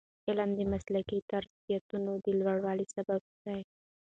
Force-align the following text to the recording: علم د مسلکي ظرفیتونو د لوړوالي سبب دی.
علم 0.27 0.49
د 0.57 0.61
مسلکي 0.71 1.17
ظرفیتونو 1.29 2.11
د 2.25 2.27
لوړوالي 2.39 2.85
سبب 2.95 3.21
دی. 3.43 3.61